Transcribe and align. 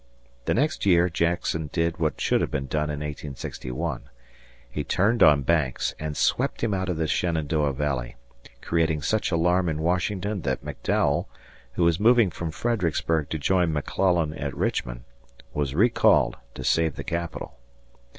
The 0.45 0.55
next 0.55 0.83
year 0.83 1.11
Jackson 1.11 1.69
did 1.71 1.99
what 1.99 2.19
should 2.19 2.41
have 2.41 2.49
been 2.49 2.65
done 2.65 2.85
in 2.89 3.01
1861. 3.01 4.09
He 4.67 4.83
turned 4.83 5.21
on 5.21 5.43
Banks 5.43 5.93
and 5.99 6.17
swept 6.17 6.63
him 6.63 6.73
out 6.73 6.89
of 6.89 6.97
the 6.97 7.05
Shenandoah 7.05 7.73
Valley, 7.73 8.15
creating 8.61 9.03
such 9.03 9.29
alarm 9.31 9.69
in 9.69 9.77
Washington 9.79 10.41
that 10.41 10.65
McDowell, 10.65 11.27
who 11.73 11.83
was 11.83 11.99
moving 11.99 12.31
from 12.31 12.49
Fredericksburg 12.49 13.29
to 13.29 13.37
join 13.37 13.71
McClellan 13.71 14.33
at 14.33 14.57
Richmond, 14.57 15.03
was 15.53 15.75
recalled 15.75 16.35
to 16.55 16.63
save 16.63 16.95
the 16.95 17.03
Capital. 17.03 17.53